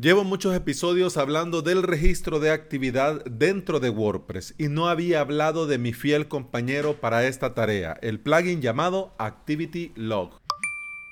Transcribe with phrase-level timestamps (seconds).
[0.00, 5.66] Llevo muchos episodios hablando del registro de actividad dentro de WordPress y no había hablado
[5.66, 10.38] de mi fiel compañero para esta tarea, el plugin llamado Activity Log.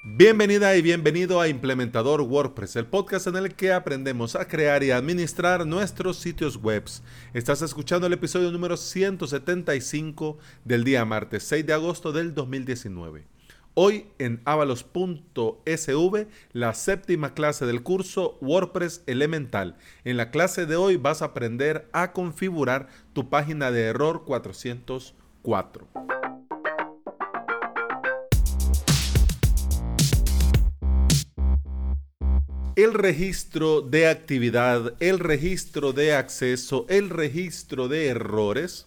[0.04, 4.92] Bienvenida y bienvenido a Implementador WordPress, el podcast en el que aprendemos a crear y
[4.92, 6.84] administrar nuestros sitios web.
[7.34, 13.35] Estás escuchando el episodio número 175 del día martes 6 de agosto del 2019.
[13.78, 19.76] Hoy en avalos.sv, la séptima clase del curso WordPress Elemental.
[20.04, 25.88] En la clase de hoy vas a aprender a configurar tu página de error 404.
[32.76, 38.86] el registro de actividad, el registro de acceso, el registro de errores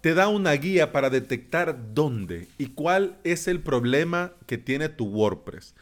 [0.00, 5.06] te da una guía para detectar dónde y cuál es el problema que tiene tu
[5.06, 5.74] WordPress.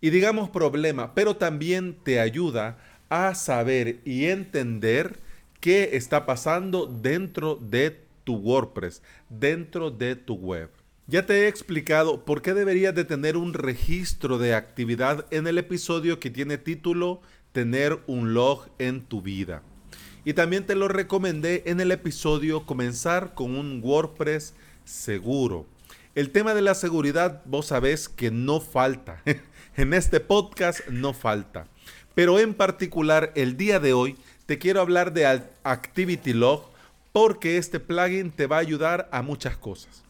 [0.00, 5.18] Y digamos problema, pero también te ayuda a saber y entender
[5.60, 10.70] qué está pasando dentro de tu WordPress, dentro de tu web.
[11.08, 15.58] Ya te he explicado por qué deberías de tener un registro de actividad en el
[15.58, 17.20] episodio que tiene título
[17.52, 19.62] Tener un log en tu vida.
[20.26, 25.66] Y también te lo recomendé en el episodio Comenzar con un WordPress seguro.
[26.16, 29.22] El tema de la seguridad, vos sabés que no falta.
[29.76, 31.68] en este podcast no falta.
[32.16, 34.16] Pero en particular, el día de hoy,
[34.46, 35.26] te quiero hablar de
[35.62, 36.72] Activity Log
[37.12, 40.02] porque este plugin te va a ayudar a muchas cosas.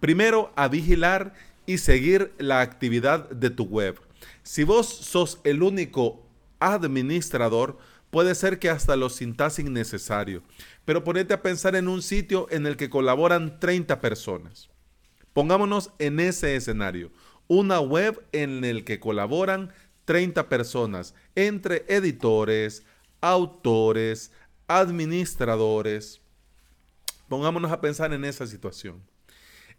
[0.00, 1.32] Primero, a vigilar
[1.64, 4.00] y seguir la actividad de tu web.
[4.42, 6.26] Si vos sos el único
[6.58, 7.78] administrador,
[8.10, 10.42] Puede ser que hasta lo sintas innecesario,
[10.84, 14.68] pero ponete a pensar en un sitio en el que colaboran 30 personas.
[15.32, 17.12] Pongámonos en ese escenario,
[17.46, 19.72] una web en el que colaboran
[20.06, 22.82] 30 personas, entre editores,
[23.20, 24.32] autores,
[24.66, 26.20] administradores.
[27.28, 29.02] Pongámonos a pensar en esa situación.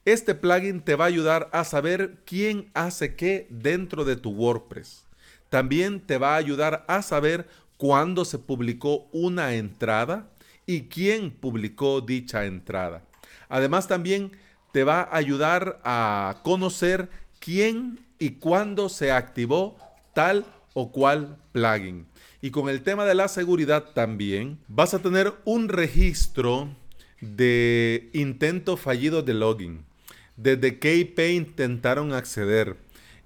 [0.05, 5.05] Este plugin te va a ayudar a saber quién hace qué dentro de tu WordPress.
[5.49, 7.47] También te va a ayudar a saber
[7.81, 10.29] cuándo se publicó una entrada
[10.67, 13.01] y quién publicó dicha entrada.
[13.49, 14.33] Además también
[14.71, 17.09] te va a ayudar a conocer
[17.39, 19.77] quién y cuándo se activó
[20.13, 22.05] tal o cual plugin.
[22.39, 26.69] Y con el tema de la seguridad también vas a tener un registro
[27.19, 29.85] de intento fallido de login.
[30.37, 32.77] Desde qué IP intentaron acceder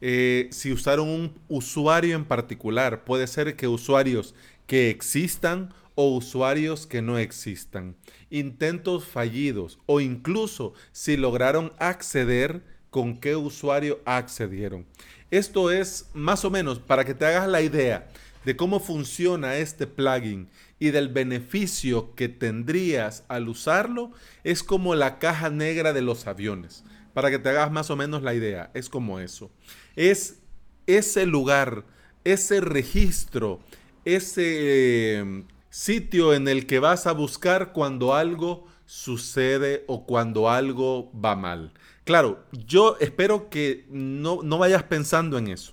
[0.07, 3.05] eh, si usaron un usuario en particular.
[3.05, 4.35] Puede ser que usuarios
[4.67, 7.95] que existan o usuarios que no existan.
[8.29, 12.61] Intentos fallidos o incluso si lograron acceder,
[12.91, 14.85] con qué usuario accedieron.
[15.31, 18.07] Esto es más o menos para que te hagas la idea
[18.45, 24.11] de cómo funciona este plugin y del beneficio que tendrías al usarlo,
[24.43, 26.83] es como la caja negra de los aviones
[27.15, 28.71] para que te hagas más o menos la idea.
[28.73, 29.49] Es como eso.
[29.95, 30.41] Es
[30.85, 31.85] ese lugar,
[32.25, 33.61] ese registro,
[34.03, 41.09] ese em, sitio en el que vas a buscar cuando algo sucede o cuando algo
[41.13, 41.71] va mal.
[42.03, 45.71] Claro, yo espero que no, no vayas pensando en eso,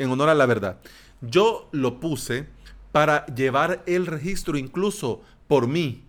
[0.00, 0.80] en honor a la verdad.
[1.20, 2.48] Yo lo puse
[2.90, 6.02] para llevar el registro incluso por mí,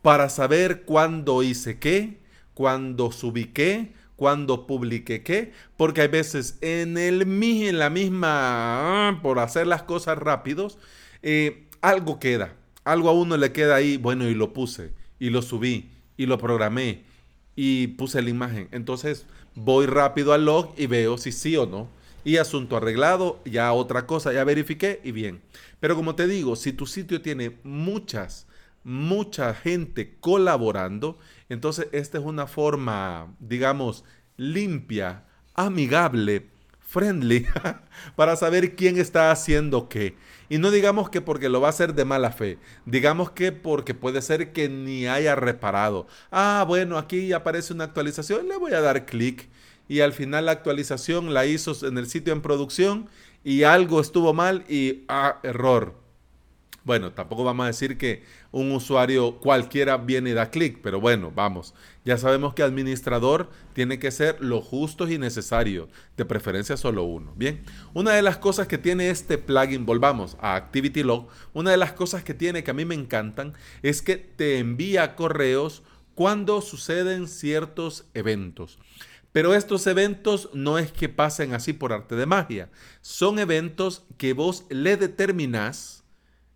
[0.00, 2.20] para saber cuándo hice qué,
[2.54, 8.28] cuándo subí qué, cuando publiqué qué, porque hay veces en, el, en la misma,
[9.08, 10.78] ah, por hacer las cosas rápidos,
[11.24, 15.42] eh, algo queda, algo a uno le queda ahí, bueno, y lo puse, y lo
[15.42, 17.02] subí, y lo programé,
[17.56, 18.68] y puse la imagen.
[18.70, 21.88] Entonces voy rápido al log y veo si sí o no.
[22.24, 25.40] Y asunto arreglado, ya otra cosa, ya verifiqué y bien.
[25.80, 28.46] Pero como te digo, si tu sitio tiene muchas,
[28.84, 34.04] mucha gente colaborando, entonces esta es una forma, digamos,
[34.36, 36.48] limpia, amigable,
[36.80, 37.46] friendly,
[38.16, 40.16] para saber quién está haciendo qué.
[40.48, 43.94] Y no digamos que porque lo va a hacer de mala fe, digamos que porque
[43.94, 46.06] puede ser que ni haya reparado.
[46.30, 49.48] Ah, bueno, aquí aparece una actualización, le voy a dar clic
[49.88, 53.08] y al final la actualización la hizo en el sitio en producción
[53.44, 56.01] y algo estuvo mal y ah, error.
[56.84, 61.30] Bueno, tampoco vamos a decir que un usuario cualquiera viene y da clic, pero bueno,
[61.32, 61.74] vamos.
[62.04, 67.34] Ya sabemos que administrador tiene que ser lo justo y necesario, de preferencia solo uno.
[67.36, 67.62] Bien,
[67.94, 71.92] una de las cosas que tiene este plugin, volvamos a Activity Log, una de las
[71.92, 75.84] cosas que tiene que a mí me encantan es que te envía correos
[76.16, 78.78] cuando suceden ciertos eventos.
[79.30, 82.70] Pero estos eventos no es que pasen así por arte de magia,
[83.00, 86.01] son eventos que vos le determinás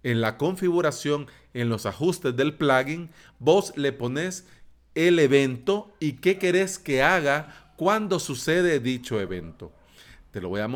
[0.03, 4.47] en la configuración, en los ajustes del plugin, vos le pones
[4.95, 9.73] el evento y qué querés que haga cuando sucede dicho evento.
[10.31, 10.69] Te lo, voy a,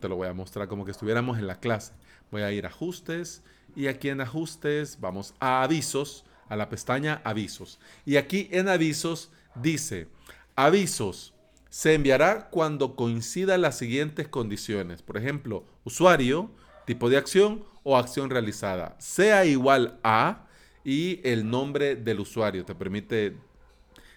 [0.00, 1.92] te lo voy a mostrar como que estuviéramos en la clase.
[2.30, 3.42] Voy a ir a ajustes
[3.74, 7.78] y aquí en ajustes vamos a avisos, a la pestaña avisos.
[8.04, 10.08] Y aquí en avisos dice,
[10.54, 11.34] avisos,
[11.68, 15.02] se enviará cuando coincidan las siguientes condiciones.
[15.02, 16.50] Por ejemplo, usuario,
[16.86, 18.96] tipo de acción o acción realizada.
[18.98, 20.46] Sea igual a
[20.82, 22.64] y el nombre del usuario.
[22.64, 23.36] Te permite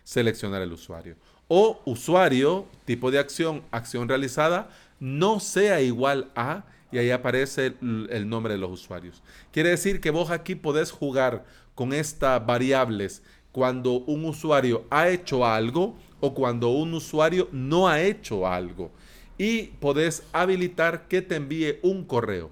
[0.03, 1.17] seleccionar el usuario
[1.49, 4.69] o usuario, tipo de acción, acción realizada,
[4.99, 9.21] no sea igual a, y ahí aparece el, nombre de los usuarios.
[9.51, 11.43] Quiere decir que vos aquí podés jugar
[11.75, 18.01] con estas variables cuando un usuario ha hecho algo o cuando un usuario no ha
[18.01, 18.91] hecho algo.
[19.37, 22.51] Y podés habilitar que te envíe un correo.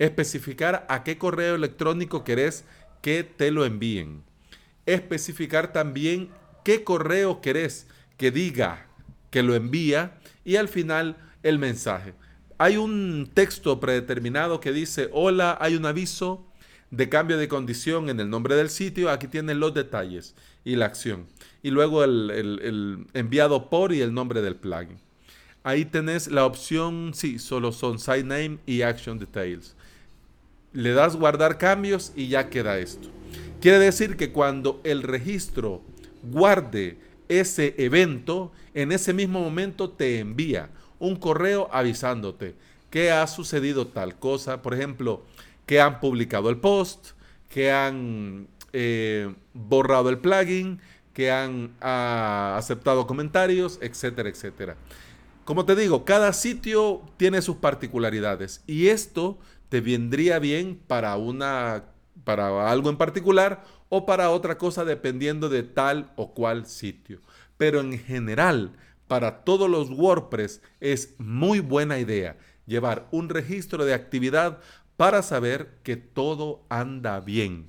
[0.00, 2.64] Especificar a qué correo electrónico querés
[3.02, 4.24] que te lo envíen.
[4.86, 6.30] Especificar también
[6.64, 7.86] qué correo querés
[8.16, 8.86] que diga
[9.30, 12.14] que lo envía y al final el mensaje.
[12.58, 16.46] Hay un texto predeterminado que dice, hola, hay un aviso
[16.90, 20.86] de cambio de condición en el nombre del sitio, aquí tienen los detalles y la
[20.86, 21.26] acción.
[21.62, 24.98] Y luego el, enviado por y el nombre del plugin.
[25.62, 29.76] Ahí tenés la opción, sí, solo son site name y action details.
[30.72, 33.08] Le das guardar cambios y ya queda esto.
[33.60, 35.82] Quiere decir que cuando el registro
[36.22, 36.98] guarde
[37.28, 42.54] ese evento, en ese mismo momento te envía un correo avisándote
[42.90, 45.22] que ha sucedido tal cosa, por ejemplo,
[45.66, 47.10] que han publicado el post,
[47.48, 50.80] que han eh, borrado el plugin,
[51.12, 54.76] que han ah, aceptado comentarios, etcétera, etcétera.
[55.50, 61.86] Como te digo, cada sitio tiene sus particularidades y esto te vendría bien para una
[62.22, 67.20] para algo en particular o para otra cosa dependiendo de tal o cual sitio.
[67.56, 68.76] Pero en general,
[69.08, 74.60] para todos los WordPress es muy buena idea llevar un registro de actividad
[74.96, 77.66] para saber que todo anda bien.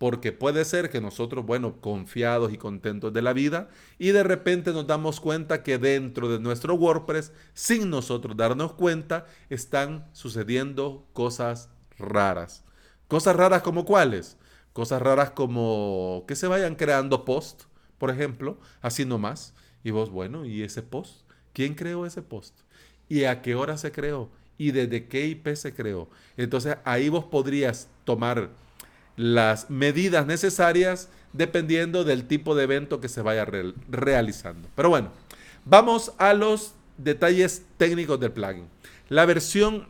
[0.00, 3.68] Porque puede ser que nosotros, bueno, confiados y contentos de la vida,
[3.98, 9.26] y de repente nos damos cuenta que dentro de nuestro WordPress, sin nosotros darnos cuenta,
[9.50, 11.68] están sucediendo cosas
[11.98, 12.64] raras.
[13.08, 14.38] Cosas raras como cuáles?
[14.72, 17.68] Cosas raras como que se vayan creando posts,
[17.98, 19.52] por ejemplo, así nomás.
[19.84, 21.28] Y vos, bueno, ¿y ese post?
[21.52, 22.58] ¿Quién creó ese post?
[23.06, 24.30] ¿Y a qué hora se creó?
[24.56, 26.08] ¿Y desde qué IP se creó?
[26.38, 28.48] Entonces ahí vos podrías tomar
[29.20, 33.46] las medidas necesarias dependiendo del tipo de evento que se vaya
[33.90, 34.66] realizando.
[34.74, 35.10] Pero bueno,
[35.66, 38.66] vamos a los detalles técnicos del plugin.
[39.10, 39.88] La versión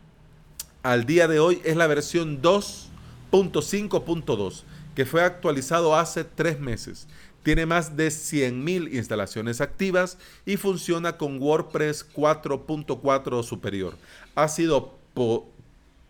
[0.83, 2.89] al día de hoy es la versión 2
[3.31, 4.65] .5.2,
[4.97, 7.07] que fue actualizado hace tres meses.
[7.45, 13.97] Tiene más de 100.000 instalaciones activas y funciona con WordPress 4.4 superior.
[14.35, 14.99] Ha sido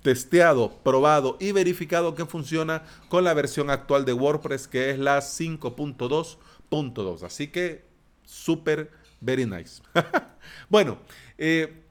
[0.03, 5.19] testeado, probado y verificado que funciona con la versión actual de WordPress que es la
[5.19, 7.23] 5.2.2.
[7.23, 7.85] Así que
[8.25, 9.83] súper, very nice.
[10.69, 10.99] bueno,
[11.39, 11.83] eh,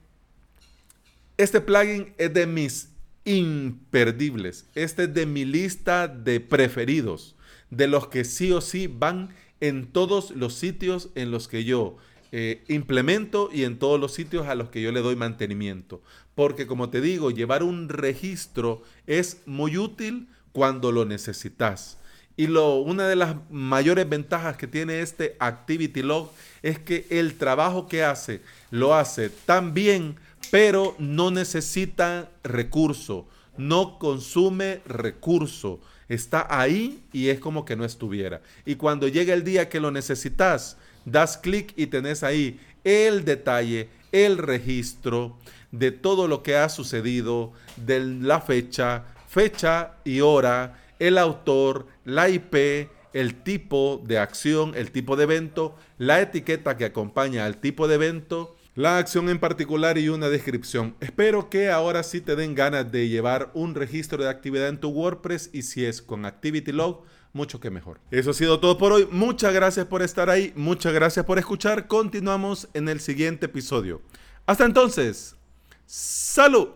[1.38, 2.90] este plugin es de mis
[3.26, 4.68] imperdibles.
[4.76, 7.36] Este es de mi lista de preferidos,
[7.70, 9.30] de los que sí o sí van
[9.60, 11.98] en todos los sitios en los que yo
[12.32, 16.02] eh, implemento y en todos los sitios a los que yo le doy mantenimiento.
[16.40, 21.98] Porque como te digo, llevar un registro es muy útil cuando lo necesitas.
[22.38, 26.32] Y lo, una de las mayores ventajas que tiene este Activity Log
[26.62, 28.42] es que el trabajo que hace
[28.72, 30.16] lo hace tan bien
[30.50, 33.28] pero no necesita recurso,
[33.58, 35.82] no consume recurso.
[36.08, 38.42] Está ahí y es como que no estuviera.
[38.66, 43.90] Y cuando llega el día que lo necesitas, das clic y tenés ahí el detalle,
[44.12, 45.38] el registro
[45.72, 52.30] de todo lo que ha sucedido, de la fecha, fecha y hora, el autor, la
[52.30, 57.88] IP, el tipo de acción, el tipo de evento, la etiqueta que acompaña al tipo
[57.88, 60.96] de evento la acción en particular y una descripción.
[61.02, 64.88] Espero que ahora sí te den ganas de llevar un registro de actividad en tu
[64.88, 67.04] WordPress y si es con Activity Log,
[67.40, 68.02] mucho que mejor.
[68.12, 69.08] Eso ha sido todo por hoy.
[69.10, 70.52] Muchas gracias por estar ahí.
[70.58, 71.88] Muchas gracias por escuchar.
[71.88, 74.02] Continuamos en el siguiente episodio.
[74.46, 75.38] Hasta entonces.
[75.86, 76.68] Salud.